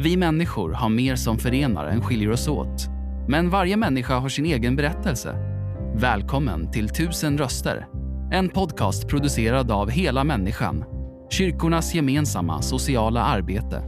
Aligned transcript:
Vi 0.00 0.16
människor 0.16 0.72
har 0.72 0.88
mer 0.88 1.16
som 1.16 1.38
förenar 1.38 1.86
än 1.86 2.02
skiljer 2.02 2.30
oss 2.30 2.48
åt. 2.48 2.86
Men 3.28 3.50
varje 3.50 3.76
människa 3.76 4.18
har 4.18 4.28
sin 4.28 4.46
egen 4.46 4.76
berättelse. 4.76 5.34
Välkommen 5.94 6.70
till 6.70 6.88
Tusen 6.88 7.38
röster. 7.38 7.86
En 8.32 8.48
podcast 8.48 9.08
producerad 9.08 9.70
av 9.70 9.90
Hela 9.90 10.24
Människan. 10.24 10.84
Kyrkornas 11.30 11.94
gemensamma 11.94 12.62
sociala 12.62 13.22
arbete. 13.22 13.82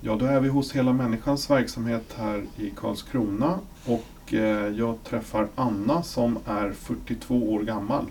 Ja, 0.00 0.16
då 0.16 0.26
är 0.26 0.40
vi 0.40 0.48
hos 0.48 0.72
Hela 0.72 0.92
Människans 0.92 1.50
verksamhet 1.50 2.14
här 2.18 2.44
i 2.56 2.70
Karlskrona 2.76 3.58
och 3.86 4.04
eh, 4.34 4.68
jag 4.78 5.04
träffar 5.04 5.48
Anna 5.54 6.02
som 6.02 6.38
är 6.46 6.72
42 6.72 7.52
år 7.52 7.60
gammal. 7.62 8.06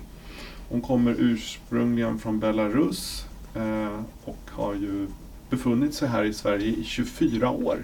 Hon 0.69 0.81
kommer 0.81 1.15
ursprungligen 1.17 2.19
från 2.19 2.39
Belarus 2.39 3.25
eh, 3.55 3.99
och 4.25 4.37
har 4.51 4.73
ju 4.73 5.07
befunnit 5.49 5.93
sig 5.93 6.07
här 6.07 6.23
i 6.23 6.33
Sverige 6.33 6.67
i 6.67 6.83
24 6.83 7.49
år. 7.49 7.77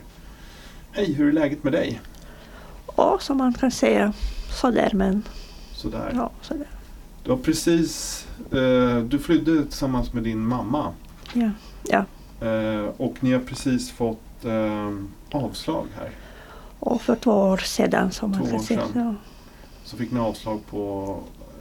Hej, 0.91 1.13
hur 1.13 1.27
är 1.27 1.31
läget 1.33 1.63
med 1.63 1.73
dig? 1.73 2.01
Ja, 2.97 3.17
som 3.21 3.37
man 3.37 3.53
kan 3.53 3.71
säga 3.71 4.13
sådär 4.61 4.89
men 4.93 5.23
Sådär. 5.73 6.11
ja, 6.15 6.31
sådär. 6.41 6.67
Du 7.23 7.31
har 7.31 7.37
precis, 7.37 8.27
eh, 8.51 8.97
du 8.99 9.19
flydde 9.19 9.63
tillsammans 9.63 10.13
med 10.13 10.23
din 10.23 10.47
mamma 10.47 10.93
Ja, 11.33 11.49
ja. 11.83 12.05
och 12.97 13.15
ni 13.19 13.33
har 13.33 13.39
precis 13.39 13.91
fått 13.91 14.45
avslag 15.31 15.87
här. 15.95 16.09
Och 16.85 17.01
för 17.01 17.15
två 17.15 17.31
år 17.31 17.57
sedan 17.57 18.11
som 18.11 18.31
man 18.31 18.39
Två 18.39 18.45
kan 18.45 18.55
år 18.55 18.59
säga. 18.59 18.83
Ja, 18.95 19.13
Så 19.83 19.97
fick 19.97 20.11
ni 20.11 20.19
avslag 20.19 20.65
på 20.69 21.17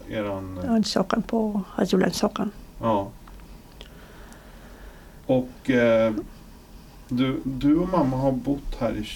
eran... 0.08 0.58
ansökan 0.69 1.22
på 1.22 1.61
asylansökan. 1.77 2.50
Ja. 2.81 3.08
Och 5.27 5.70
eh, 5.70 6.12
du, 7.08 7.41
du 7.44 7.77
och 7.77 7.89
mamma 7.89 8.16
har 8.16 8.33
bott 8.33 8.77
här 8.81 8.92
i, 8.97 9.06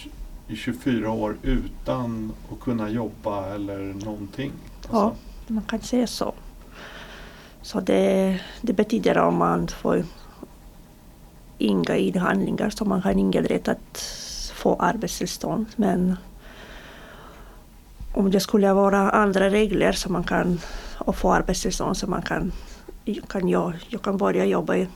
i 0.53 0.57
24 0.57 1.11
år 1.11 1.37
utan 1.43 2.33
att 2.53 2.61
kunna 2.61 2.91
jobba 2.91 3.55
eller 3.55 3.79
någonting? 4.05 4.53
Ja, 4.93 5.13
man 5.47 5.65
kan 5.65 5.81
säga 5.81 6.07
så. 6.07 6.35
Så 7.63 7.81
det, 7.81 8.41
det 8.61 8.73
betyder 8.73 9.19
om 9.19 9.37
man 9.37 9.69
får 9.69 10.05
inga 11.59 11.97
ID-handlingar 11.97 12.71
så 12.71 12.85
man 12.85 13.03
har 13.03 13.11
ingen 13.13 13.45
rätt 13.45 13.69
att 13.69 14.18
få 14.59 14.77
arbetstillstånd. 14.77 15.67
Men 15.77 16.17
om 18.15 18.31
det 18.31 18.41
skulle 18.41 18.73
vara 18.73 19.11
andra 19.11 19.51
regler 19.51 19.93
så 19.93 20.13
man 20.13 20.25
kan 20.25 20.61
och 20.99 21.17
få 21.17 21.33
arbetstillstånd 21.33 21.97
så 21.97 22.07
man 22.07 22.23
kan, 22.23 22.53
kan 23.29 23.49
jag, 23.49 23.73
jag 23.89 24.03
kan 24.03 24.17
börja 24.17 24.45
jobba 24.45 24.87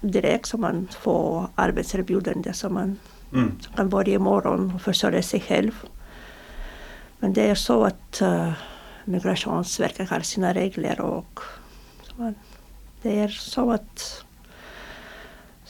direkt 0.00 0.46
så 0.46 0.58
man 0.58 0.88
får 1.00 1.48
arbetserbjudande 1.54 2.52
så 2.52 2.70
man 2.70 2.96
Mm. 3.34 3.58
kan 3.76 3.88
börja 3.88 4.14
imorgon 4.14 4.72
och 4.74 4.82
försörja 4.82 5.22
sig 5.22 5.40
själv. 5.40 5.72
Men 7.18 7.32
det 7.32 7.50
är 7.50 7.54
så 7.54 7.84
att 7.84 8.22
uh, 8.22 8.52
Migrationsverket 9.04 10.10
har 10.10 10.20
sina 10.20 10.54
regler 10.54 11.00
och 11.00 11.40
man, 12.16 12.34
det 13.02 13.20
är 13.20 13.28
så 13.28 13.70
att 13.70 14.23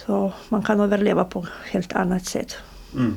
så 0.06 0.32
man 0.48 0.62
kan 0.62 0.80
överleva 0.80 1.24
på 1.24 1.46
helt 1.72 1.92
annat 1.92 2.24
sätt. 2.26 2.56
Mm. 2.94 3.14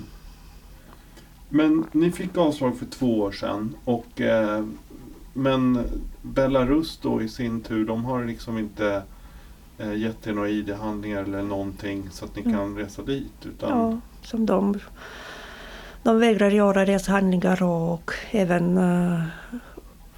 Men 1.50 1.86
ni 1.92 2.12
fick 2.12 2.38
avslag 2.38 2.78
för 2.78 2.86
två 2.86 3.20
år 3.20 3.32
sedan 3.32 3.76
och 3.86 4.22
eh, 4.22 4.66
men 5.34 5.84
Belarus 6.22 7.00
då 7.02 7.22
i 7.22 7.30
sin 7.30 7.62
tur, 7.62 7.86
de 7.86 8.06
har 8.06 8.26
liksom 8.26 8.58
inte 8.58 9.04
eh, 9.78 9.94
gett 9.94 10.28
er 10.28 10.34
några 10.34 10.50
ID-handlingar 10.50 11.24
eller 11.24 11.42
någonting 11.42 12.10
så 12.12 12.26
att 12.26 12.36
ni 12.36 12.42
Mm. 12.42 12.54
kan 12.54 12.78
resa 12.78 13.02
dit? 13.02 13.46
Utan, 13.46 13.70
Ja, 13.70 14.00
som 14.24 14.46
de, 14.46 14.80
de 16.04 16.20
vägrar 16.20 16.52
göra 16.52 16.86
reshandlingar 16.86 17.64
och 17.64 18.12
även 18.32 18.78
uh, 18.78 19.24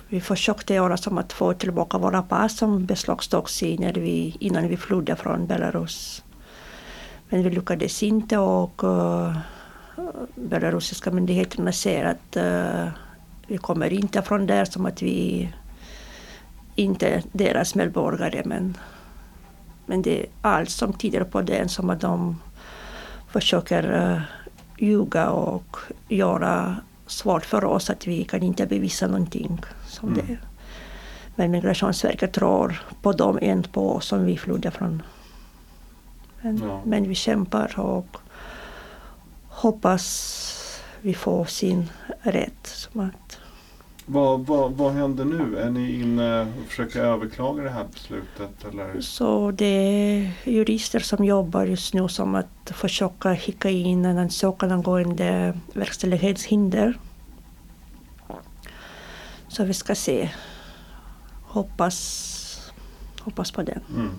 vi 0.08 0.22
försökte 0.22 0.74
göra 0.74 0.97
som 0.97 1.18
att 1.18 1.34
få 1.34 1.53
tillbaka 1.53 1.97
våra 1.97 2.22
pass 2.22 2.58
som 2.58 2.85
beslagtogs 2.85 3.63
i 3.63 3.78
när 3.78 3.94
vi, 3.94 4.35
innan 4.40 4.68
vi 4.68 4.78
flydde 4.78 5.16
från 5.16 5.47
Belarus. 5.47 6.24
Men 7.29 7.44
vi 7.44 7.50
lyckades 7.50 8.03
inte 8.03 8.38
och 8.38 8.84
uh, 8.84 9.38
belarusiska 10.35 11.12
myndigheterna 11.12 11.72
säger 11.72 12.06
att 12.06 12.38
uh, 12.38 12.91
vi 13.47 13.57
kommer 13.57 13.94
inte 13.94 14.22
från 14.22 14.47
där 14.47 14.66
som 14.66 14.85
att 14.85 15.01
vi 15.01 15.50
inte 16.75 17.07
är 17.07 17.23
deras 17.31 17.75
medborgare 17.75 18.41
men, 18.45 18.78
men 19.85 20.01
det 20.01 20.19
är 20.19 20.25
allt 20.41 20.69
som 20.69 20.94
tyder 20.94 21.23
på 21.23 21.41
det 21.41 21.72
som 21.72 21.90
att 21.90 22.01
de 22.01 22.41
försöker 23.31 24.11
uh, 24.11 24.22
ljuga 24.78 25.29
och 25.29 25.78
göra 26.07 26.75
svårt 27.07 27.46
för 27.46 27.66
oss 27.66 27.90
att 27.90 28.07
vi 28.07 28.23
kan 28.23 28.44
inte 28.44 28.66
bevisa 28.66 29.07
någonting. 29.07 29.61
Som 29.88 30.09
Mm. 30.09 30.25
det. 30.28 30.38
Men 31.35 31.51
Migrationsverket 31.51 32.34
tror 32.34 32.81
på 33.01 33.11
dem 33.11 33.40
än 33.41 33.63
på 33.63 33.96
oss 33.96 34.06
som 34.06 34.25
vi 34.25 34.38
flydde 34.38 34.72
från. 34.72 35.03
Men, 36.42 36.58
Ja. 36.58 36.82
men 36.86 37.08
vi 37.08 37.16
kämpar 37.16 37.80
och 37.80 38.18
hoppas 39.48 40.46
vi 41.02 41.14
får 41.14 41.46
sin 41.46 41.90
rätt. 42.22 42.68
Som 42.68 43.02
att, 43.02 43.38
Vad, 44.06 44.46
vad, 44.46 44.72
vad 44.72 44.94
händer 44.94 45.26
nu? 45.26 45.58
Är 45.58 45.70
ni 45.70 45.92
inne 46.02 46.42
och 46.42 46.68
försöker 46.70 47.00
överklaga 47.04 47.64
det 47.64 47.70
här 47.70 47.86
beslutet? 47.94 48.66
Eller? 48.72 49.02
så 49.02 49.52
det 49.52 49.66
är 49.66 50.32
jurister 50.44 51.00
som 51.00 51.26
jobbar 51.26 51.66
just 51.66 51.94
nu 51.94 52.08
som 52.08 52.36
att 52.36 52.72
försöka 52.72 53.36
skicka 53.38 53.70
in 53.70 54.06
en 54.06 54.18
ansökan 54.18 54.72
angående 54.72 55.58
verkställighetshinder. 55.74 56.94
Så 59.48 59.64
vi 59.64 59.74
ska 59.74 59.96
se. 59.96 60.30
Hoppas, 61.44 62.72
hoppas 63.20 63.52
på 63.52 63.64
det. 63.64 63.80
Mm. 63.96 64.12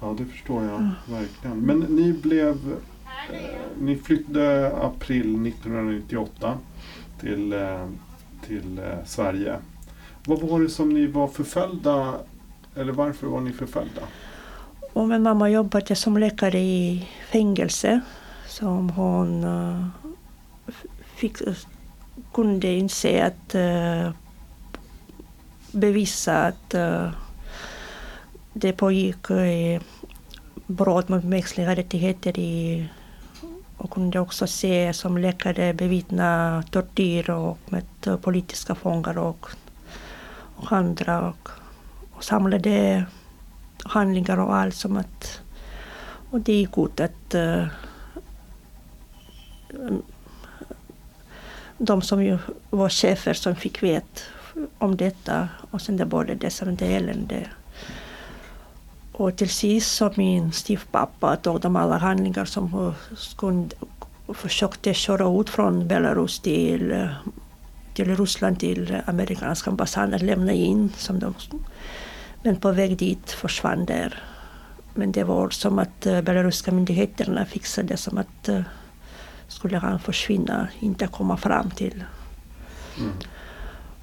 Ja, 0.00 0.14
det 0.18 0.24
förstår 0.24 0.64
jag 0.64 0.90
verkligen. 1.08 1.60
Men 1.60 1.80
ni 1.80 2.12
blev... 2.12 2.78
Eh, 3.32 3.38
ni 3.80 3.96
flyttade 3.96 4.76
april 4.76 5.46
1998 5.46 6.58
till, 7.20 7.52
eh, 7.52 7.86
till 8.46 8.78
eh, 8.78 9.04
Sverige. 9.06 9.56
Vad 10.26 10.40
var 10.40 10.60
det 10.60 10.68
som 10.68 10.88
ni 10.88 11.06
var 11.06 11.28
förföljda? 11.28 12.14
Eller 12.76 12.92
varför 12.92 13.26
var 13.26 13.40
ni 13.40 13.52
förföljda? 13.52 14.02
Och 14.92 15.08
min 15.08 15.22
mamma 15.22 15.50
jobbade 15.50 15.94
som 15.94 16.18
läkare 16.18 16.58
i 16.58 17.08
fängelse. 17.32 18.00
Som 18.46 18.90
hon 18.90 19.44
eh, 19.44 19.86
fick, 21.18 21.36
kunde 22.32 22.68
inse 22.68 23.24
att 23.24 23.54
uh, 23.54 24.10
bevisa 25.72 26.46
att 26.46 26.74
uh, 26.74 27.10
det 28.58 28.72
pågick 28.72 29.30
eh, 29.30 29.80
brott 30.66 31.08
mot 31.08 31.24
mänskliga 31.24 31.76
rättigheter 31.76 32.38
i 32.38 32.88
och 33.76 33.90
kunde 33.90 34.20
också 34.20 34.46
se 34.46 34.92
som 34.92 35.18
läkare 35.18 35.74
bevittna 35.74 36.62
tortyr 36.70 37.30
och 37.30 37.58
med 37.66 37.84
politiska 38.22 38.74
fångar 38.74 39.18
och, 39.18 39.46
och 40.56 40.72
andra 40.72 41.28
och, 41.28 41.48
och 42.12 42.24
samlade 42.24 43.04
handlingar 43.84 44.38
och 44.38 44.54
allt 44.54 44.74
som 44.74 44.96
att 44.96 45.40
och 46.30 46.40
det 46.40 46.52
gick 46.52 46.78
ut 46.78 47.00
att 47.00 47.34
eh, 47.34 47.66
de 51.78 52.02
som 52.02 52.24
ju 52.24 52.38
var 52.70 52.88
chefer 52.88 53.34
som 53.34 53.56
fick 53.56 53.82
veta 53.82 54.20
om 54.78 54.96
detta 54.96 55.48
och 55.70 55.80
sen 55.80 55.96
det 55.96 56.06
började 56.06 56.50
som 56.50 56.76
det 56.76 56.96
elände. 56.96 57.48
Och 59.18 59.36
till 59.36 59.50
sist 59.50 59.94
så 59.94 60.12
min 60.14 60.52
styvpappa 60.52 61.36
tog 61.36 61.60
de 61.60 61.76
alla 61.76 61.98
handlingar 61.98 62.44
som 62.44 62.72
hon 62.72 62.94
försökte 64.34 64.94
köra 64.94 65.40
ut 65.40 65.50
från 65.50 65.88
Belarus 65.88 66.40
till, 66.40 67.08
till 67.94 68.16
Ryssland 68.16 68.60
till 68.60 68.96
amerikanska 69.06 69.70
ambassaden 69.70 70.14
att 70.14 70.22
lämna 70.22 70.52
in. 70.52 70.92
Som 70.96 71.18
de, 71.18 71.34
men 72.42 72.56
på 72.56 72.72
väg 72.72 72.96
dit 72.96 73.30
försvann 73.30 73.84
där. 73.84 74.22
Men 74.94 75.12
det 75.12 75.24
var 75.24 75.50
som 75.50 75.78
att 75.78 76.06
eh, 76.06 76.20
belarusiska 76.20 76.72
myndigheterna 76.72 77.44
fixade 77.44 77.96
som 77.96 78.18
att 78.18 78.48
eh, 78.48 78.60
skulle 79.48 79.78
han 79.78 80.00
försvinna, 80.00 80.68
inte 80.80 81.06
komma 81.06 81.36
fram 81.36 81.70
till. 81.70 82.04
Mm. 82.98 83.12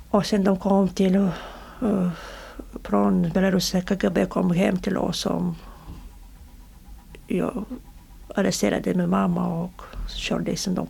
Och 0.10 0.26
sen 0.26 0.44
de 0.44 0.58
kom 0.60 0.90
till, 0.90 1.16
uh, 1.16 2.10
från 2.84 3.30
belarusiska 3.30 3.96
KGB 3.96 4.26
kom 4.26 4.52
hem 4.52 4.78
till 4.78 4.98
oss 4.98 5.20
som 5.20 5.56
jag 7.28 7.66
arresterade 8.36 8.94
min 8.94 9.10
mamma 9.10 9.48
och 9.48 9.82
körde 10.08 10.56
sen 10.58 10.76
de 10.76 10.88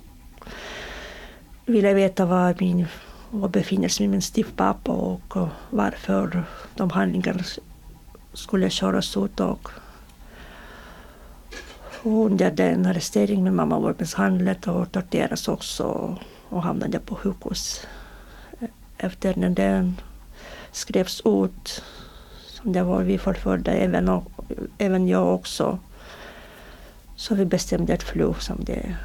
ville 1.66 1.94
veta 1.94 2.26
var, 2.26 2.56
min, 2.60 2.86
var 3.32 3.50
befinner 3.50 3.88
sig 3.88 4.08
min 4.08 4.22
stiftpappa 4.22 4.92
och 4.92 5.38
varför 5.70 6.44
de 6.76 6.90
handlingarna 6.90 7.44
skulle 8.34 8.70
köras 8.70 9.18
ut. 9.18 9.40
Och, 9.40 9.70
under 12.04 12.52
den 12.52 12.86
arresteringen 12.86 13.44
min 13.44 13.56
mamma 13.56 13.80
var 13.80 13.96
misshandlad 14.00 14.68
och 14.68 14.92
torterades 14.92 15.48
också 15.48 16.18
och 16.50 16.64
hamnade 16.64 17.00
på 17.00 17.16
sjukhus. 17.16 17.88
Efter 18.98 19.34
den 19.34 19.96
skrevs 20.76 21.22
ut, 21.26 21.84
som 22.46 22.74
det 22.74 22.84
var 22.84 23.04
vi 23.04 23.18
förföljda, 23.18 23.72
även, 23.72 24.10
och, 24.10 24.32
även 24.78 25.08
jag 25.08 25.34
också, 25.34 25.80
så 27.16 27.36
vi 27.36 27.46
bestämde 27.46 27.94
ett 27.94 28.04
fly 28.04 28.34
som 28.40 28.64
det 28.64 28.96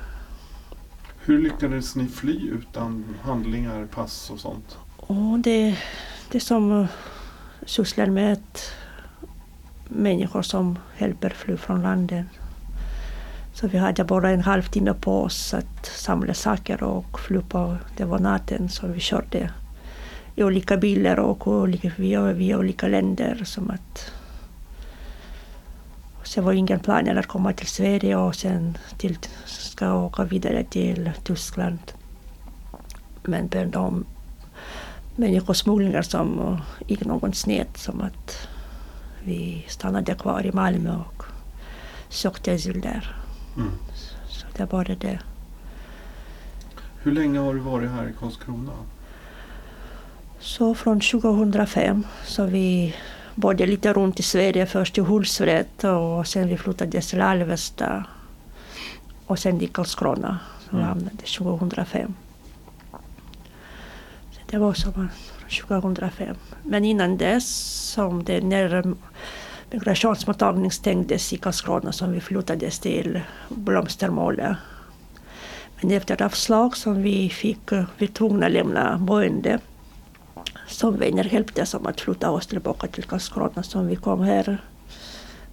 Hur 1.24 1.38
lyckades 1.38 1.96
ni 1.96 2.06
fly 2.06 2.50
utan 2.50 3.04
handlingar, 3.22 3.86
pass 3.86 4.30
och 4.30 4.40
sånt? 4.40 4.78
Och 4.96 5.38
det, 5.38 5.78
det 6.30 6.40
som 6.40 6.80
eh, 6.80 6.88
sysslar 7.66 8.06
med 8.06 8.32
att 8.32 8.72
människor 9.88 10.42
som 10.42 10.78
hjälper 10.98 11.30
fly 11.30 11.56
från 11.56 11.82
landet. 11.82 12.26
Så 13.54 13.68
vi 13.68 13.78
hade 13.78 14.04
bara 14.04 14.30
en 14.30 14.42
halvtimme 14.42 14.94
på 14.94 15.22
oss 15.22 15.54
att 15.54 15.86
samla 15.86 16.34
saker 16.34 16.82
och 16.82 17.20
fly 17.20 17.40
på, 17.40 17.76
det 17.96 18.04
var 18.04 18.18
natten 18.18 18.68
så 18.68 18.86
vi 18.86 19.00
körde 19.00 19.50
i 20.36 20.42
olika 20.42 20.76
bilar 20.76 21.18
och 21.18 21.46
olika, 21.46 21.92
via, 21.96 22.32
via 22.32 22.58
olika 22.58 22.88
länder. 22.88 23.42
Som 23.44 23.70
att, 23.70 24.12
sen 26.24 26.44
var 26.44 26.52
ingen 26.52 26.80
plan 26.80 27.18
att 27.18 27.26
komma 27.26 27.52
till 27.52 27.66
Sverige 27.66 28.16
och 28.16 28.34
sen 28.34 28.78
till, 28.98 29.18
ska 29.46 29.94
åka 29.94 30.24
vidare 30.24 30.64
till 30.64 31.10
Tyskland. 31.24 31.78
Men 33.22 33.48
de 33.70 34.04
människosmugglingar 35.16 36.02
som 36.02 36.58
gick 36.86 37.04
någon 37.04 37.32
snett 37.32 37.78
som 37.78 38.00
att 38.00 38.48
vi 39.24 39.64
stannade 39.68 40.14
kvar 40.14 40.46
i 40.46 40.52
Malmö 40.52 40.96
och 40.96 41.24
sökte 42.08 42.54
asyl 42.54 42.80
där. 42.80 43.16
Mm. 43.56 43.70
Så 44.28 44.46
det 44.56 44.72
var 44.72 44.84
det. 44.84 45.18
Hur 47.02 47.12
länge 47.12 47.38
har 47.38 47.54
du 47.54 47.60
varit 47.60 47.90
här 47.90 48.08
i 48.08 48.12
Karlskrona? 48.20 48.72
Så 50.40 50.74
från 50.74 51.00
2005 51.00 52.06
så 52.24 52.44
vi 52.44 52.94
bodde 53.34 53.66
lite 53.66 53.92
runt 53.92 54.20
i 54.20 54.22
Sverige, 54.22 54.66
först 54.66 54.98
i 54.98 55.00
Hultsfred 55.00 55.84
och 55.84 56.26
sen 56.26 56.48
vi 56.48 56.56
flyttade 56.56 57.00
till 57.00 57.20
Alvesta 57.20 58.04
och 59.26 59.38
sen 59.38 59.60
i 59.60 59.66
Karlskrona. 59.66 60.38
Så 60.60 60.68
vi 60.70 60.76
Mm. 60.76 60.88
hamnade 60.88 61.16
2005. 61.38 62.14
Så 64.32 64.40
det 64.46 64.58
var 64.58 64.74
sommaren 64.74 65.10
2005. 65.48 66.36
Men 66.62 66.84
innan 66.84 67.16
dess, 67.16 67.46
som 67.94 68.24
det, 68.24 68.40
när 68.40 68.94
migrationsmottagningen 69.70 70.70
stängdes 70.70 71.32
i 71.32 71.36
Karlskrona 71.36 71.92
som 71.92 72.12
vi 72.12 72.20
flyttades 72.20 72.78
till 72.78 73.20
Blomstermåla. 73.48 74.56
Men 75.80 75.90
efter 75.90 76.22
avslag 76.22 76.76
som 76.76 77.02
vi 77.02 77.28
fick, 77.30 77.70
vi 77.98 78.06
tvungna 78.08 78.46
att 78.46 78.52
lämna 78.52 78.98
boende 78.98 79.58
som 80.70 80.96
vänner 80.96 81.24
hjälpte 81.34 81.62
oss 81.62 81.74
att 81.74 82.00
flytta 82.00 82.30
oss 82.30 82.46
tillbaka 82.46 82.86
till 82.86 83.04
Karlskrona 83.04 83.62
som 83.62 83.86
vi 83.86 83.96
kom 83.96 84.20
här 84.20 84.64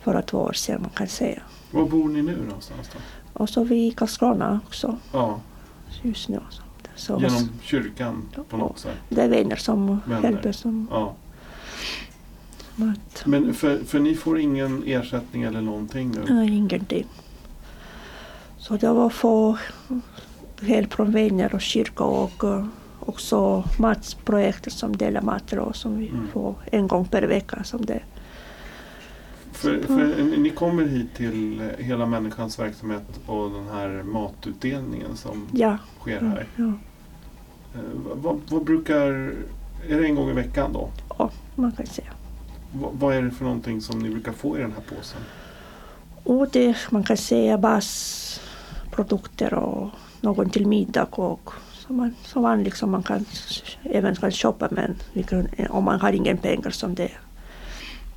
för 0.03 0.21
två 0.21 0.37
år 0.37 0.53
sedan 0.53 0.81
man 0.81 0.89
kan 0.89 1.07
säga. 1.07 1.41
Var 1.71 1.85
bor 1.85 2.09
ni 2.09 2.21
nu 2.21 2.37
någonstans 2.47 2.89
då? 2.93 2.99
Och 3.43 3.49
så 3.49 3.63
vi 3.63 3.87
i 3.87 3.91
Karlskrona 3.91 4.59
också 4.67 4.97
Ja, 5.13 5.39
just 6.01 6.29
nu. 6.29 6.39
Så, 6.49 6.61
så 6.95 7.21
genom 7.21 7.49
kyrkan 7.61 8.29
på 8.49 8.57
något 8.57 8.79
sätt. 8.79 8.97
Det 9.09 9.21
är 9.21 9.29
vänner 9.29 9.55
som 9.55 9.99
Vänner. 10.05 10.23
hjälper 10.23 10.51
som 10.51 10.87
Ja. 10.91 11.13
att, 12.75 13.25
Men 13.25 13.53
för, 13.53 13.77
för 13.83 13.99
ni 13.99 14.15
får 14.15 14.39
ingen 14.39 14.83
ersättning 14.85 15.43
eller 15.43 15.61
någonting 15.61 16.11
nu? 16.11 16.33
nej, 16.33 16.49
ingenting. 16.57 17.05
Så 18.57 18.77
det 18.77 18.93
var 18.93 19.09
få 19.09 19.57
hjälp 20.61 20.93
från 20.93 21.11
vänner 21.11 21.55
och 21.55 21.61
kyrka 21.61 22.03
och 22.03 22.43
eh, 22.43 22.65
också 23.09 23.63
matprojektet 23.79 24.73
som 24.73 24.97
delar 24.97 25.21
mat 25.21 25.43
då, 25.47 25.73
som 25.73 25.97
vi 25.97 26.07
Mm. 26.09 26.27
får 26.27 26.55
en 26.71 26.87
gång 26.87 27.05
per 27.05 27.21
vecka. 27.21 27.63
Som 27.63 27.85
det. 27.85 27.99
För, 29.51 29.79
för 29.81 30.37
ni 30.37 30.49
kommer 30.49 30.83
hit 30.85 31.15
till 31.15 31.69
Hela 31.79 32.05
Människans 32.05 32.59
verksamhet 32.59 33.03
och 33.25 33.49
den 33.51 33.67
här 33.67 34.03
matutdelningen 34.03 35.17
som 35.17 35.47
Ja, 35.51 35.77
sker 35.99 36.19
ja, 36.21 36.27
här. 36.29 36.45
ja. 36.55 36.63
Eh, 37.75 37.81
Vad, 38.15 38.41
vad 38.49 38.63
brukar... 38.65 39.33
Är 39.89 39.99
det 39.99 40.05
en 40.05 40.15
gång 40.15 40.29
i 40.29 40.33
veckan 40.33 40.73
då? 40.73 40.89
ja, 41.19 41.29
man 41.55 41.71
kan 41.71 41.85
säga. 41.85 42.11
Vad, 42.73 42.91
vad 42.93 43.15
är 43.15 43.21
det 43.21 43.31
för 43.31 43.43
någonting 43.45 43.81
som 43.81 43.99
ni 43.99 44.09
brukar 44.09 44.31
få 44.31 44.57
i 44.57 44.61
den 44.61 44.71
här 44.71 44.95
påsen? 44.97 45.21
Och 46.23 46.47
det, 46.51 46.77
man 46.89 47.03
kan 47.03 47.17
säga 47.17 47.57
basprodukter 47.57 49.53
och 49.53 49.89
någon 50.21 50.49
till 50.49 50.67
middag 50.67 51.07
och 51.11 51.49
som, 51.87 51.97
man, 51.97 52.15
som 52.23 52.43
vanligt 52.43 52.77
som 52.77 52.91
man 52.91 53.03
kan 53.03 53.25
även 53.83 54.15
kan 54.15 54.31
shoppa 54.31 54.67
men 54.71 54.95
vi 55.13 55.23
kan, 55.23 55.47
om 55.69 55.83
man 55.83 55.99
har 55.99 56.13
ingen 56.13 56.37
pengar 56.37 56.69
som 56.69 56.95
det. 56.95 57.11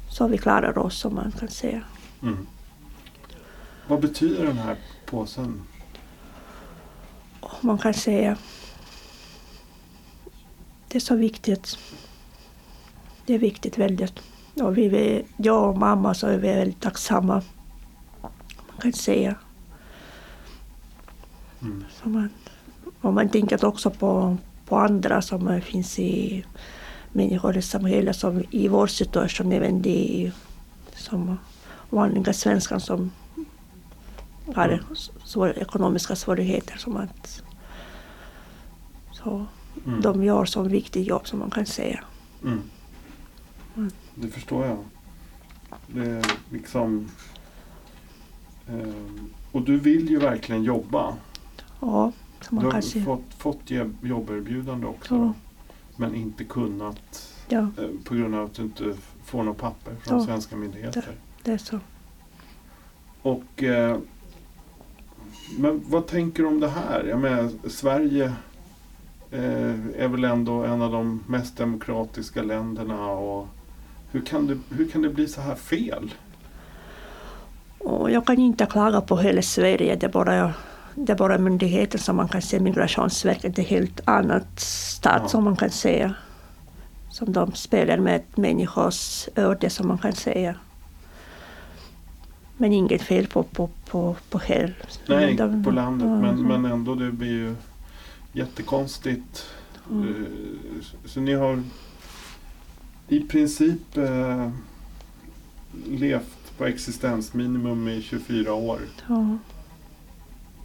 Så 0.08 0.28
vi 0.28 0.38
klarar 0.38 0.78
oss 0.78 0.98
som 0.98 1.14
man 1.14 1.32
kan 1.32 1.48
säga. 1.48 1.82
Mm. 2.22 2.46
Vad 3.88 4.00
betyder 4.00 4.46
den 4.46 4.58
här 4.58 4.76
påsen? 5.06 5.62
Man 7.60 7.78
kan 7.78 7.94
säga 7.94 8.36
det 10.90 10.98
är 10.98 11.00
så 11.00 11.16
viktigt. 11.16 11.78
Det 13.26 13.34
är 13.34 13.38
viktigt 13.38 13.78
väldigt. 13.78 14.20
Och 14.54 14.78
vi, 14.78 15.26
jag 15.36 15.68
och 15.68 15.78
mamma 15.78 16.14
så 16.14 16.26
är 16.26 16.38
vi 16.38 16.48
väldigt 16.48 16.80
tacksamma. 16.80 17.42
Man 18.22 18.80
kan 18.80 18.92
säga. 18.92 19.34
Mm. 21.62 21.84
Så 21.90 22.08
man, 22.08 22.30
om 23.00 23.14
man 23.14 23.28
tänker 23.28 23.64
också 23.64 23.90
på, 23.90 24.36
på 24.66 24.76
andra 24.78 25.22
som 25.22 25.60
finns 25.60 25.98
i 25.98 26.44
människor 27.12 27.56
i 27.56 27.62
samhället 27.62 28.16
som 28.16 28.44
i 28.50 28.68
vår 28.68 28.86
situation, 28.86 29.52
även 29.52 29.82
de 29.82 30.30
som 30.94 31.38
vanliga 31.90 32.32
svenskar 32.32 32.78
som 32.78 33.10
har 34.54 34.68
Mm. 34.68 34.84
svår, 35.24 35.58
ekonomiska 35.58 36.16
svårigheter. 36.16 36.76
Som 36.78 36.96
att, 36.96 37.42
så 39.12 39.46
Mm. 39.86 40.00
de 40.00 40.24
gör 40.24 40.44
som 40.44 40.68
viktigt 40.68 41.06
jobb 41.06 41.28
som 41.28 41.38
man 41.38 41.50
kan 41.50 41.66
säga. 41.66 42.04
Mm. 42.44 42.60
Mm. 43.76 43.90
Det 44.14 44.28
förstår 44.28 44.66
jag. 44.66 44.78
Det 45.86 46.10
är 46.10 46.24
liksom... 46.50 47.08
Eh, 48.68 48.94
och 49.52 49.62
du 49.62 49.78
vill 49.78 50.10
ju 50.10 50.18
verkligen 50.18 50.62
jobba. 50.64 51.14
Ja, 51.80 52.12
som 52.40 52.48
Du 52.50 52.54
man 52.56 52.64
har 52.64 52.72
kan 52.72 52.82
säga. 52.82 53.04
fått, 53.04 53.34
fått 53.38 53.70
jobb- 53.70 53.96
jobberbjudande 54.02 54.86
också. 54.86 55.14
Ja. 55.14 55.20
då, 55.20 55.32
Men 55.96 56.14
inte 56.14 56.44
kunnat 56.44 57.26
Ja, 57.48 57.58
eh, 57.58 57.88
på 58.04 58.14
grund 58.14 58.34
av 58.34 58.44
att 58.44 58.54
du 58.54 58.62
inte 58.62 58.94
får 59.24 59.42
något 59.42 59.58
papper 59.58 59.92
från 60.02 60.18
Ja. 60.18 60.24
svenska 60.26 60.56
myndigheter. 60.56 61.04
det 61.42 61.52
är 61.52 61.58
så. 61.58 61.78
Och, 63.22 63.62
eh, 63.62 63.98
men 65.58 65.82
vad 65.88 66.06
tänker 66.06 66.42
du 66.42 66.48
om 66.48 66.60
det 66.60 66.68
här? 66.68 67.04
Jag 67.04 67.18
menar, 67.20 67.68
Sverige 67.68 68.24
eh, 69.30 69.74
är 69.98 70.08
väl 70.08 70.24
ändå 70.24 70.64
en 70.64 70.82
av 70.82 70.92
de 70.92 71.24
mest 71.26 71.56
demokratiska 71.56 72.42
länderna. 72.42 73.10
Och 73.10 73.48
hur, 74.12 74.20
kan 74.20 74.46
det, 74.46 74.58
hur 74.70 74.88
kan 74.88 75.02
det 75.02 75.08
bli 75.10 75.28
så 75.28 75.40
här 75.40 75.54
fel? 75.54 76.14
Och 77.78 78.10
jag 78.10 78.26
kan 78.26 78.38
inte 78.38 78.66
klaga 78.66 79.00
på 79.00 79.16
hela 79.16 79.42
Sverige. 79.42 79.96
Det 79.96 80.08
bara, 80.08 80.54
det 80.94 81.12
är 81.12 81.16
bara 81.16 81.38
myndigheten 81.38 82.00
som 82.00 82.16
man 82.16 82.28
kan 82.28 82.42
säga. 82.42 82.62
Migrationsverket 82.62 83.58
är 83.58 83.62
helt 83.62 84.00
annat 84.04 84.60
stat 84.60 85.20
Ja. 85.22 85.28
som 85.28 85.44
man 85.44 85.56
kan 85.56 85.70
säga. 85.70 86.14
Som 87.10 87.32
de 87.32 87.52
spelar 87.52 87.98
med 87.98 88.22
människors 88.34 89.28
öde 89.36 89.70
som 89.70 89.88
man 89.88 89.98
kan 89.98 90.12
säga. 90.12 90.54
Men 92.56 92.72
inget 92.72 93.02
fel 93.02 93.26
på, 93.26 93.42
på, 93.42 93.70
på, 93.86 94.16
på 94.30 94.38
hel. 94.38 94.74
Nej, 95.08 95.34
de- 95.34 95.64
på 95.64 95.70
landet. 95.70 96.08
ja, 96.08 96.16
Men, 96.20 96.42
men 96.42 96.64
ändå, 96.72 96.94
det 96.94 97.12
blir 97.12 97.28
ju 97.30 97.54
jättekonstigt. 98.32 99.46
Mm. 99.90 100.26
Så 101.04 101.20
ni 101.20 101.32
har 101.34 101.62
i 103.08 103.20
princip 103.20 103.96
eh, 103.96 104.50
levt 105.88 106.58
på 106.58 106.64
existensminimum 106.66 107.88
i 107.88 108.02
24 108.02 108.52
år. 108.54 108.78
Ja, 109.08 109.38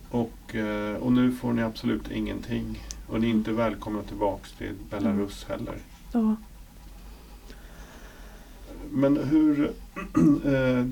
Och, 0.09 0.55
eh, 0.55 0.95
och 0.95 1.11
nu 1.11 1.31
får 1.31 1.53
ni 1.53 1.61
absolut 1.61 2.11
ingenting. 2.11 2.79
Och 3.07 3.21
ni 3.21 3.27
är 3.27 3.31
inte 3.31 3.51
välkomna 3.51 4.03
tillbaks 4.03 4.51
till 4.51 4.73
Belarus 4.89 5.45
heller. 5.49 5.75
ja. 6.11 6.35
Men 8.91 9.17
hur... 9.17 9.63
eh, 10.45 10.85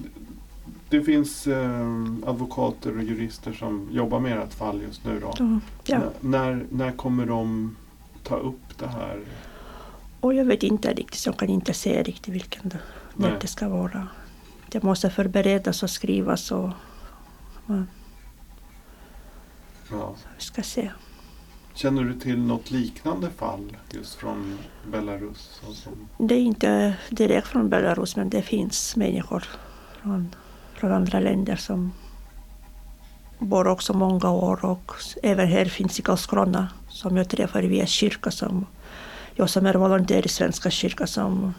det 0.90 1.04
finns 1.04 1.48
eh, 1.48 2.06
advokater 2.26 2.98
och 2.98 3.04
jurister 3.04 3.54
som 3.54 3.88
jobbar 3.92 4.20
med 4.20 4.38
ert 4.38 4.54
fall 4.54 4.82
just 4.82 5.06
nu. 5.06 5.20
Då. 5.20 5.60
Ja. 5.86 6.02
När, 6.20 6.66
när 6.70 6.92
kommer 6.92 7.26
de 7.26 7.76
ta 8.24 8.36
upp 8.36 8.78
det 8.80 8.88
här? 8.88 9.20
Och 10.20 10.34
jag 10.34 10.46
vet 10.46 10.64
inte 10.64 10.94
riktigt, 10.94 11.26
jag 11.26 11.38
kan 11.38 11.50
inte 11.50 11.74
säga 11.74 12.04
riktigt 12.04 12.34
vilken 12.34 12.70
det, 12.70 12.80
när 13.16 13.40
det 13.42 13.48
ska 13.48 13.70
vara. 13.70 14.08
Det 14.70 14.84
måste 14.84 15.10
förberedas 15.10 15.84
och 15.84 15.90
skrivas 15.90 16.52
och 16.52 16.70
ja, 19.94 20.00
Ja. 20.00 20.16
vi 20.38 20.44
ska 20.44 20.64
se. 20.64 20.92
Känner 21.74 22.04
du 22.04 22.20
till 22.20 22.40
något 22.40 22.72
liknande 22.72 23.30
fall 23.30 23.78
just 23.92 24.16
från 24.16 24.58
Belarus? 24.92 25.62
Som, 25.74 26.28
Det 26.28 26.36
är 26.36 26.40
inte 26.40 26.96
direkt 27.10 27.48
från 27.48 27.70
Belarus 27.70 28.16
men 28.16 28.30
det 28.30 28.42
finns 28.42 28.96
människor 28.96 29.44
från, 30.02 30.36
från 30.74 30.92
andra 30.92 31.20
länder 31.20 31.56
som 31.56 31.92
bor 33.40 33.68
också 33.68 33.94
många 33.94 34.32
år 34.32 34.66
och 34.66 34.92
även 35.24 35.48
här 35.48 35.66
finns 35.66 36.00
i 36.00 36.02
Karlskrona 36.02 36.68
som 36.90 37.18
jag 37.18 37.30
träffar 37.30 37.62
via 37.64 37.86
kyrka 37.86 38.32
som 38.32 38.66
jag 39.36 39.50
som 39.50 39.66
är 39.66 39.74
volontär 39.74 40.26
i 40.26 40.30
Svenska 40.30 40.70
kyrkan 40.70 41.08
som 41.08 41.54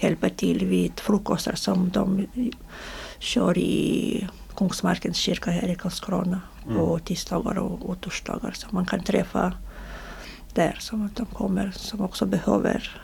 hjälper 0.00 0.28
till 0.28 0.66
vid 0.66 1.00
frukostar 1.00 1.54
som 1.54 1.90
de 1.90 2.26
kör 3.18 3.58
i 3.58 4.28
Kungsmarkens 4.56 5.16
kyrka 5.16 5.50
här 5.50 5.68
i 5.68 5.74
Karlskrona 5.74 6.40
Mm. 6.66 6.76
på 6.76 6.98
tisdagar 6.98 7.58
och, 7.58 7.90
och 7.90 8.00
torsdagar. 8.00 8.50
Så 8.52 8.66
man 8.70 8.86
kan 8.86 9.02
träffa 9.02 9.52
där 10.54 10.76
som 10.80 11.06
att 11.06 11.16
de 11.16 11.26
kommer 11.26 11.70
som 11.70 12.00
också 12.00 12.26
behöver 12.26 13.00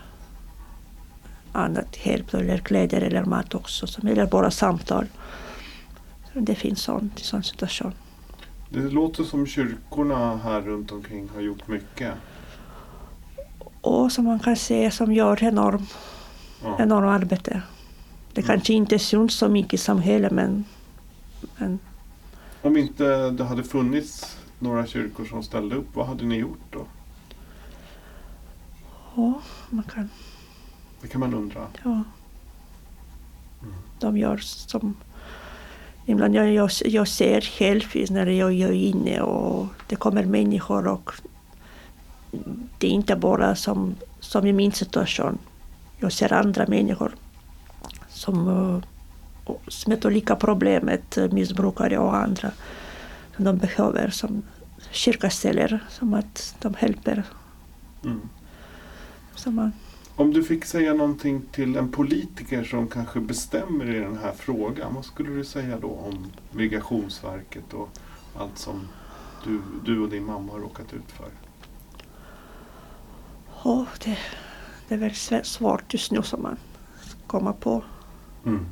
annat 1.52 2.06
hjälp 2.06 2.34
eller 2.34 2.58
kläder 2.58 3.00
eller 3.00 3.24
mat 3.24 3.54
också, 3.54 3.86
som, 3.86 4.08
eller 4.08 4.26
bara 4.26 4.50
samtal. 4.50 5.06
Så 6.32 6.40
det 6.40 6.54
finns 6.54 6.82
sånt, 6.82 7.18
sån 7.18 7.42
situation. 7.42 7.92
det 8.70 8.80
låter 8.80 9.24
som 9.24 9.46
kyrkorna 9.46 10.36
här 10.36 10.60
runt 10.60 10.92
omkring 10.92 11.28
har 11.34 11.40
gjort 11.40 11.68
mycket. 11.68 12.14
Och 13.80 14.12
som 14.12 14.24
man 14.24 14.38
kan 14.40 14.56
se 14.56 14.90
som 14.90 15.12
gör 15.12 15.42
enorm, 15.44 15.86
Ja. 16.64 16.76
enorm 16.78 17.08
arbete. 17.08 17.62
Det 18.32 18.40
Mm. 18.40 18.48
kanske 18.48 18.72
inte 18.72 18.98
syns 18.98 19.34
så 19.34 19.48
mycket 19.48 19.74
i 19.74 19.78
samhället 19.78 20.32
men, 20.32 20.64
men 21.56 21.78
Om 22.62 22.76
inte 22.76 23.30
det 23.30 23.44
hade 23.44 23.64
funnits 23.64 24.38
några 24.58 24.86
kyrkor 24.86 25.24
som 25.24 25.42
ställde 25.42 25.76
upp, 25.76 25.86
vad 25.94 26.06
hade 26.06 26.24
ni 26.24 26.36
gjort 26.36 26.58
då? 26.70 26.86
ja, 29.16 29.40
man 29.70 29.84
kan, 29.84 30.08
Det 31.00 31.08
kan 31.08 31.20
man 31.20 31.34
undra. 31.34 31.66
ja. 31.84 31.90
Mm. 33.62 33.74
De 33.98 34.16
gör 34.16 34.36
som 34.36 34.94
Ibland 36.06 36.34
jag, 36.34 36.52
jag, 36.52 36.70
jag 36.84 37.08
ser 37.08 37.40
själv 37.40 38.10
när 38.10 38.26
jag, 38.26 38.52
jag 38.52 38.70
är 38.70 38.74
inne 38.74 39.20
och 39.20 39.66
det 39.86 39.96
kommer 39.96 40.24
människor 40.24 40.86
och 40.86 41.12
det 42.78 42.86
är 42.86 42.90
inte 42.90 43.16
bara 43.16 43.54
som, 43.56 43.94
som 44.20 44.46
i 44.46 44.52
min 44.52 44.72
situation. 44.72 45.38
Jag 45.98 46.12
ser 46.12 46.32
andra 46.32 46.66
människor 46.66 47.14
som 48.08 48.82
uh, 49.48 49.56
som 49.68 49.92
har 50.02 50.10
lika 50.10 50.36
problemet, 50.36 51.18
eh, 51.18 51.32
missbrukare 51.32 51.98
och 51.98 52.16
andra 52.16 52.50
som 53.36 53.44
de 53.44 53.56
behöver, 53.56 54.10
som 54.10 54.42
kyrkan 54.90 55.30
ställer, 55.30 55.84
som 55.88 56.14
att 56.14 56.54
de 56.60 56.74
hjälper. 56.82 57.22
Mm. 58.04 58.20
Man, 59.46 59.72
Om 60.16 60.32
du 60.32 60.44
fick 60.44 60.64
säga 60.64 60.94
någonting 60.94 61.42
till 61.52 61.76
en 61.76 61.92
politiker 61.92 62.64
som 62.64 62.88
kanske 62.88 63.20
bestämmer 63.20 63.94
i 63.94 63.98
den 63.98 64.18
här 64.18 64.32
frågan, 64.32 64.94
vad 64.94 65.04
skulle 65.04 65.30
du 65.30 65.44
säga 65.44 65.78
då 65.80 65.90
om 65.90 66.26
Migrationsverket 66.52 67.74
och 67.74 67.88
allt 68.36 68.58
som 68.58 68.88
du, 69.44 69.60
du 69.84 70.00
och 70.00 70.08
din 70.08 70.24
mamma 70.24 70.52
har 70.52 70.60
råkat 70.60 70.92
ut 70.92 71.10
för? 71.12 71.28
oh, 73.64 73.86
det, 74.04 74.18
det 74.88 74.94
är 74.94 74.98
väl 74.98 75.10
svä- 75.10 75.42
svårt 75.42 75.94
just 75.94 76.12
nu 76.12 76.22
som 76.22 76.42
man 76.42 76.56
kommer 77.26 77.52
på. 77.52 77.82
Mm. 78.46 78.66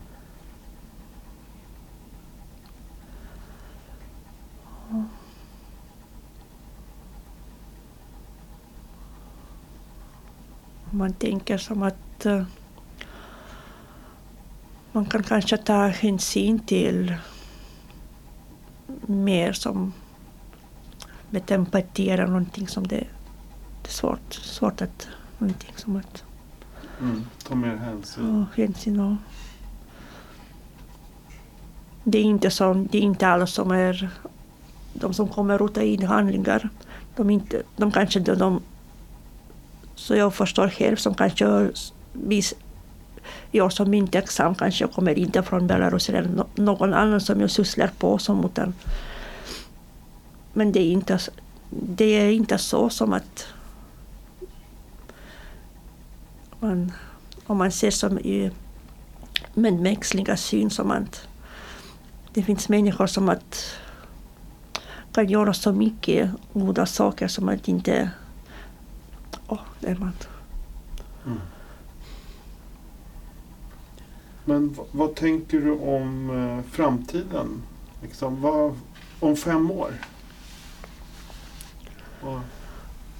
Man 10.96 11.12
tänker 11.12 11.58
som 11.58 11.82
att 11.82 12.26
eh, 12.26 12.42
man 14.92 15.06
kan 15.06 15.22
kanske 15.22 15.56
ta 15.56 15.86
hänsyn 15.86 16.58
till 16.58 17.14
mer 19.06 19.52
som 19.52 19.92
med 21.30 21.50
empati 21.50 22.10
eller 22.10 22.26
någonting 22.26 22.68
som 22.68 22.86
det, 22.86 23.06
det 23.82 23.88
är 23.88 23.92
svårt, 23.92 24.32
svårt 24.32 24.82
att 24.82 25.08
någonting 25.38 25.72
som 25.76 25.96
att 25.96 26.24
Mm. 27.00 27.26
Ta 27.48 27.54
mer 27.54 27.76
hänsyn. 27.76 28.46
ja, 28.54 28.62
hänsyn 28.62 29.00
och 29.00 29.16
det 32.04 32.18
är 32.18 32.22
inte 32.22 32.50
så, 32.50 32.86
det 32.90 32.98
är 32.98 33.02
inte 33.02 33.28
alla 33.28 33.46
som 33.46 33.70
är 33.70 34.10
de 34.92 35.14
som 35.14 35.28
kommer 35.28 35.58
rota 35.58 35.82
in 35.82 36.02
handlingar. 36.06 36.68
De, 37.16 37.30
inte, 37.30 37.62
de 37.76 37.92
kanske 37.92 38.20
de, 38.20 38.34
de 38.34 38.60
så 39.96 40.14
jag 40.14 40.34
förstår 40.34 40.68
själv 40.68 40.96
som 40.96 41.14
kanske 41.14 41.70
vis, 42.12 42.54
jag 43.50 43.72
som 43.72 43.94
inte 43.94 44.18
är 44.18 44.22
exam 44.22 44.54
kanske 44.54 44.86
kommer 44.86 45.18
inte 45.18 45.42
från 45.42 45.66
Belarus 45.66 46.08
eller 46.08 46.44
någon 46.54 46.94
annan 46.94 47.20
som 47.20 47.40
jag 47.40 47.50
sysslar 47.50 47.90
på 47.98 48.18
som 48.18 48.44
utan 48.44 48.74
men 50.52 50.72
det 50.72 50.80
är 50.80 50.90
inte, 50.92 51.18
det 51.70 52.04
är 52.04 52.30
inte 52.30 52.58
så 52.58 52.90
som 52.90 53.12
att 53.12 53.46
man, 56.60 56.92
om 57.46 57.58
man 57.58 57.72
ser 57.72 57.90
som 57.90 58.18
i 58.18 58.50
medmänskliga 59.54 60.36
syn 60.36 60.70
som 60.70 60.90
att 60.90 61.28
det 62.34 62.42
finns 62.42 62.68
människor 62.68 63.06
som 63.06 63.28
att 63.28 63.76
kan 65.16 65.28
göra 65.28 65.54
så 65.54 65.72
mycket 65.72 66.30
goda 66.52 66.86
saker 66.86 67.28
som 67.28 67.48
att 67.48 67.68
inte... 67.68 68.10
Det 69.80 69.86
är 69.86 69.94
man. 69.94 70.12
Mm. 71.26 71.38
Men 74.44 74.76
vad 74.92 75.14
tänker 75.14 75.60
du 75.60 75.72
om 75.72 76.30
eh, 76.30 76.72
framtiden? 76.72 77.62
Liksom, 78.02 78.40
vad, 78.40 78.74
om 79.20 79.36
fem 79.36 79.70
år? 79.70 79.90
Vad, 82.22 82.40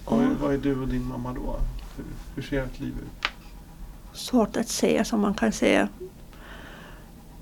vad, 0.05 0.25
är, 0.25 0.29
vad 0.41 0.55
är 0.55 0.59
du 0.59 0.81
och 0.81 0.89
din 0.89 1.05
mamma 1.05 1.33
då? 1.33 1.57
Hur, 1.97 2.05
hur 2.35 2.43
ser 2.43 2.63
ert 2.63 2.81
liv 2.81 2.95
ut? 2.99 3.27
Svårt 4.13 4.57
att 4.57 4.69
säga 4.69 5.05
som 5.05 5.21
man 5.21 5.35
kan 5.35 5.53
säga. 5.53 5.89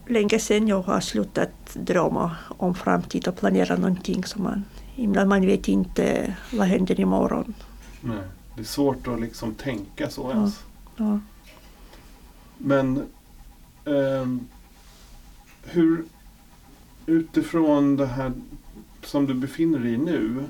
Länge 0.07 0.39
sedan 0.39 0.69
jag 0.69 0.83
har 0.83 1.01
slutat 1.01 1.51
drömma 1.75 2.37
om 2.49 2.75
framtid 2.75 3.29
och 3.29 3.37
planera 3.37 3.77
någonting 3.77 4.25
som 4.25 4.43
man... 4.43 4.65
Ibland 4.97 5.29
man 5.29 5.47
vet 5.47 5.69
inte 5.69 6.37
vad 6.53 6.67
händer 6.67 7.01
imorgon. 7.01 7.55
Nej. 8.01 8.19
Det 8.55 8.61
är 8.61 8.65
svårt 8.65 9.09
att 9.09 9.21
liksom 9.21 9.55
tänka 9.55 10.11
så 10.11 10.23
Ja. 10.23 10.31
ens. 10.37 10.65
Ja. 10.97 11.19
Men 12.59 13.07
ehm, 13.85 14.49
hur 15.63 16.05
utifrån 17.07 17.97
det 17.97 18.07
här 18.07 18.33
som 19.03 19.27
du 19.27 19.35
befinner 19.35 19.79
dig 19.79 19.93
i 19.93 19.99
nu. 19.99 20.45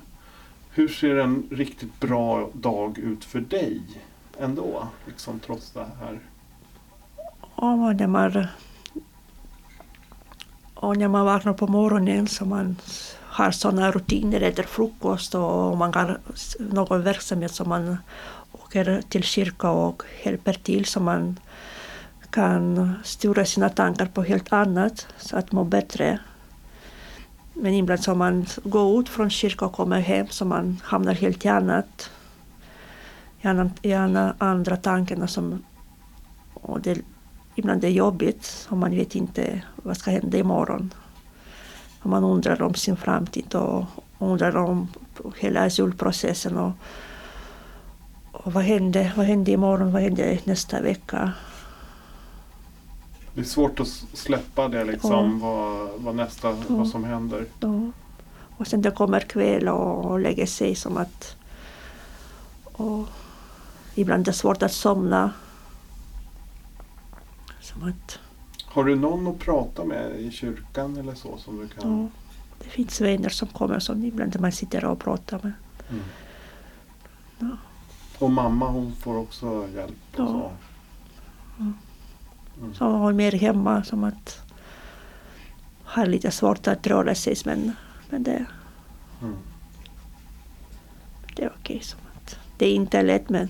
Hur 0.71 0.89
ser 0.89 1.17
en 1.17 1.47
riktigt 1.51 2.01
bra 2.01 2.49
dag 2.53 2.99
ut 2.99 3.25
för 3.25 3.41
dig 3.41 3.83
ändå? 4.41 4.89
Liksom 5.07 5.41
trots 5.41 5.71
det 5.71 5.87
här. 6.01 6.21
Och 7.57 7.97
när 7.97 8.07
man, 8.07 8.47
och 10.75 10.97
när 10.97 11.09
man 11.09 11.25
vaknar 11.25 11.53
på 11.53 11.67
morgonen 11.67 12.27
så 12.27 12.45
man 12.45 12.77
har 13.35 13.51
sådana 13.51 13.91
rutiner, 13.91 14.41
äter 14.41 14.63
frukost 14.63 15.35
och 15.35 15.77
man 15.77 15.95
har 15.95 16.19
någon 16.59 17.03
verksamhet 17.03 17.55
som 17.55 17.69
man 17.69 17.97
åker 18.53 19.03
till 19.09 19.23
kyrka 19.23 19.71
och 19.71 20.03
hjälper 20.25 20.53
till 20.53 20.85
så 20.85 21.01
man 21.01 21.39
kan 22.31 22.93
styra 23.05 23.45
sina 23.45 23.69
tankar 23.69 24.07
på 24.07 24.23
helt 24.23 24.53
annat 24.53 25.07
så 25.19 25.37
att 25.37 25.53
må 25.53 25.65
bättre. 25.65 26.19
Men 27.55 27.75
ibland 27.75 28.01
så 28.01 28.15
man 28.15 28.47
går 28.65 29.01
ut 29.01 29.09
från 29.09 29.31
kyrkan 29.31 29.69
och 29.69 29.75
kommer 29.75 30.01
hem 30.01 30.27
så 30.31 30.45
man 30.45 30.81
hamnar 30.83 31.15
helt 31.15 31.45
i 31.45 31.49
annat. 31.49 32.11
I, 33.41 33.47
annan, 33.49 33.71
i 33.83 33.93
annan, 33.93 34.35
andra 34.39 34.77
tankarna 34.77 35.27
som 35.27 35.63
och 36.55 36.81
det, 36.81 36.99
ibland 37.55 37.81
det 37.81 37.87
är 37.87 37.93
jobbigt 37.93 38.67
och 38.71 38.77
man 38.77 38.91
vet 38.91 39.15
inte 39.15 39.63
vad 39.77 39.97
ska 39.97 40.11
hända 40.11 40.39
imorgon. 40.39 40.95
Man 42.05 42.25
undrar 42.25 42.63
om 42.63 42.75
sin 42.75 42.97
framtid 42.97 43.55
och 43.55 43.85
undrar 44.19 44.57
om 44.57 44.89
hela 45.39 45.65
asylprocessen 45.65 46.57
och, 46.57 46.73
och 48.33 48.53
vad 48.53 48.65
händer, 48.65 49.13
vad 49.17 49.27
händer 49.27 49.53
imorgon, 49.53 49.93
vad 49.93 50.03
händer 50.03 50.41
nästa 50.45 50.81
vecka? 50.81 51.33
Det 53.35 53.41
är 53.41 53.45
svårt 53.45 53.81
att 53.81 53.89
släppa 54.13 54.69
det 54.69 54.85
liksom, 54.85 55.41
vad, 55.41 55.91
vad 55.97 56.15
nästa, 56.15 56.57
vad 56.69 56.89
som 56.89 57.05
händer. 57.05 57.47
Ja. 57.61 57.91
Och 58.57 58.67
sen 58.67 58.83
det 58.83 58.91
kommer 58.91 59.21
kväll 59.21 59.69
och, 59.69 60.05
och 60.05 60.21
lägger 60.21 60.47
sig 60.47 60.75
som 60.75 60.97
att... 60.97 61.37
Och 62.65 63.07
ibland 63.95 64.21
är 64.21 64.25
det 64.25 64.33
svårt 64.33 64.63
att 64.63 64.73
somna. 64.73 65.31
Som 67.61 67.83
att... 67.89 68.19
Har 68.75 68.85
du 68.85 68.97
någon 68.97 69.27
att 69.27 69.39
prata 69.39 69.85
med 69.85 70.21
i 70.21 70.31
kyrkan 70.31 70.97
eller 70.97 71.15
så 71.15 71.39
som 71.39 71.59
du 71.59 71.69
kan? 71.69 72.03
Ja, 72.03 72.09
det 72.65 72.69
finns 72.69 73.01
vänner 73.01 73.29
som 73.29 73.49
kommer 73.49 73.79
som 73.79 74.05
ibland 74.05 74.41
man 74.41 74.53
sitter 74.53 74.85
och 74.85 74.99
pratar 75.01 75.41
med. 75.43 75.53
Mm. 75.91 76.03
Ja. 77.39 77.57
Och 78.19 78.31
mamma 78.31 78.69
hon 78.69 78.93
får 78.97 79.17
också 79.17 79.69
hjälp? 79.75 79.95
Ja. 80.17 80.27
så. 81.59 82.73
Som 82.75 82.93
har 82.93 83.13
mer 83.13 83.33
hemma 83.33 83.85
som 83.85 84.05
att 84.05 84.41
har 85.85 86.07
lite 86.07 86.31
svårt 86.31 86.67
att 86.67 86.87
röra 86.87 87.15
sig 87.15 87.37
men, 87.45 87.73
men 88.11 88.23
det, 88.23 88.47
Mm. 89.23 89.37
det 91.37 91.43
är 91.45 91.53
okej. 91.61 91.81
som 91.83 92.01
att 92.15 92.39
det 92.59 92.67
är 92.67 92.75
inte 92.75 93.03
lätt 93.03 93.29
men 93.29 93.49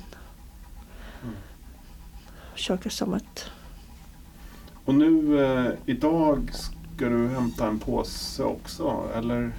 Mm. 1.22 1.34
försöker 2.52 2.90
som 2.90 3.14
att 3.14 3.50
Och 4.84 4.94
nu 4.94 5.40
eh, 5.44 5.72
idag 5.86 6.50
ska 6.52 7.08
du 7.08 7.28
hämta 7.28 7.66
en 7.68 7.78
påse 7.78 8.42
också 8.42 9.10
eller? 9.14 9.52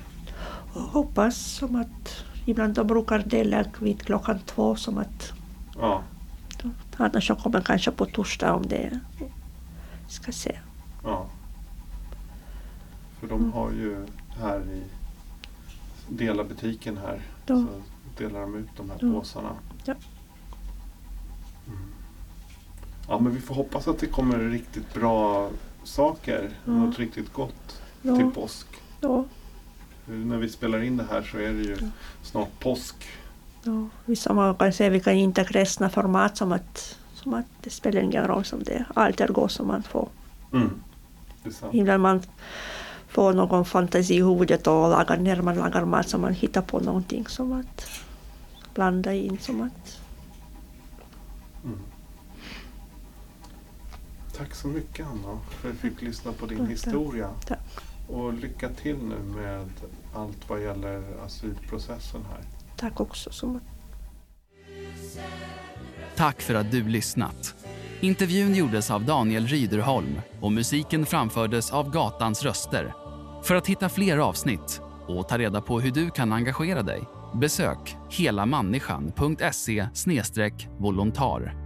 och 0.74 0.82
hoppas 0.82 1.38
som 1.38 1.76
att 1.76 2.24
ibland 2.46 2.74
de 2.74 2.88
brukar 2.88 3.20
dela 3.20 3.66
vid 3.80 4.02
klockan 4.02 4.40
två 4.46 4.76
som 4.76 4.98
att 4.98 5.34
Ja. 5.80 6.02
annars 6.98 7.30
jag 7.30 7.40
kommer 7.40 7.62
kanske 7.62 7.92
på 7.92 8.06
torsdag 8.06 8.54
om 8.54 8.68
det 8.68 9.00
ska 10.08 10.32
se. 10.32 10.60
ja. 11.04 11.26
För 13.20 13.28
de 13.28 13.40
Mm. 13.40 13.52
har 13.54 13.72
ju 13.72 14.06
här 14.42 14.60
i 14.60 14.82
Dela 16.10 16.44
butiken 16.44 16.98
här 16.98 17.22
Ja. 17.46 17.56
så 17.56 17.68
delar 18.24 18.40
de 18.42 18.56
ut 18.56 18.70
de 18.78 18.90
här 18.90 18.98
Ja. 19.02 19.12
påsarna. 19.20 19.50
Ja. 19.86 19.94
Ja 23.08 23.20
men 23.20 23.34
vi 23.36 23.42
får 23.42 23.56
hoppas 23.56 23.88
att 23.88 24.00
det 24.00 24.08
kommer 24.08 24.40
riktigt 24.40 24.94
bra 24.94 25.50
saker. 25.84 26.50
Ja. 26.66 26.72
Något 26.72 27.00
riktigt 27.00 27.34
gott 27.34 27.82
Ja. 28.02 28.16
till 28.16 28.32
påsk. 28.32 28.68
Ja, 29.02 29.26
När 30.06 30.38
vi 30.38 30.50
spelar 30.50 30.84
in 30.84 30.98
det 30.98 31.06
här 31.12 31.22
så 31.22 31.38
är 31.38 31.54
det 31.54 31.62
ju 31.62 31.78
Ja. 31.82 31.88
snart 32.24 32.60
påsk. 32.60 32.96
ja. 33.64 33.88
Vissa 34.06 34.34
man 34.34 34.56
kan 34.56 34.74
säga 34.74 34.90
vi 34.90 35.00
kan 35.00 35.14
inte 35.14 35.44
kristna 35.44 35.90
format 35.90 36.38
som 36.38 36.52
att, 36.52 36.98
som 37.14 37.34
att 37.34 37.46
det 37.62 37.70
spelar 37.70 38.02
ingen 38.02 38.28
roll 38.28 38.46
som 38.46 38.64
det 38.64 38.86
allt 38.96 39.22
är 39.22 39.28
gott 39.28 39.52
som 39.52 39.68
man 39.68 39.84
får. 39.84 40.08
Mm. 40.54 40.70
Är. 41.44 41.76
Ibland 41.76 42.02
man 42.04 42.22
får 43.08 43.34
någon 43.34 43.66
fantasi 43.66 44.14
i 44.16 44.24
huvudet 44.24 44.68
och 44.68 44.90
lagar, 44.90 45.18
när 45.18 45.42
man 45.42 45.56
lagar 45.56 45.86
mat 45.86 46.10
som 46.10 46.22
man 46.22 46.34
hittar 46.34 46.62
på 46.62 46.80
någonting 46.80 47.28
som 47.28 47.52
att 47.54 47.88
blanda 48.74 49.14
in 49.14 49.38
som 49.42 49.62
att 49.62 50.00
Tack 54.38 54.56
så 54.56 54.68
mycket 54.68 55.06
Anna 55.08 55.40
för 55.50 55.70
att 55.70 55.76
vi 55.76 55.90
fick 55.90 56.02
lyssna 56.02 56.32
på 56.32 56.46
din 56.46 56.68
historia. 56.68 57.30
Tack. 57.46 57.60
Och 58.08 58.34
lycka 58.34 58.70
till 58.70 58.98
nu 58.98 59.40
med 59.42 59.70
allt 60.14 60.50
vad 60.50 60.64
gäller 60.64 61.04
asylprocessen 61.26 62.22
här. 62.32 62.44
tack 62.76 63.00
också 63.00 63.30
att 63.30 63.62
Tack 66.16 66.42
för 66.42 66.56
att 66.56 66.72
du 66.72 66.84
lyssnat. 66.84 67.56
Intervjun 68.02 68.56
gjordes 68.56 68.92
av 68.92 69.06
Daniel 69.06 69.48
Ryderholm 69.48 70.22
och 70.42 70.52
musiken 70.52 71.06
framfördes 71.06 71.72
av 71.72 71.92
Gatans 71.92 72.44
röster. 72.44 72.94
För 73.44 73.56
att 73.56 73.68
hitta 73.68 73.90
fler 73.90 74.18
avsnitt 74.18 74.82
och 75.08 75.28
ta 75.28 75.38
reda 75.38 75.62
på 75.62 75.80
hur 75.80 75.92
du 75.92 76.10
kan 76.10 76.34
engagera 76.34 76.84
dig 76.84 77.04
besök 77.36 77.98
helamänniskan.se 78.10 79.88
volontar. 80.78 81.65